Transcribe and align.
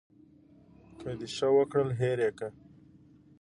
که 0.99 1.09
د 1.19 1.21
ښه 1.35 1.47
وکړل 1.57 1.89
هېر 1.99 2.17
یې 2.25 2.31
کړه. 2.37 2.49